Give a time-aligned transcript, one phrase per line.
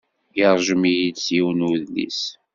[0.37, 2.21] Yeṛjem-iyi-d s yiwen n udlis.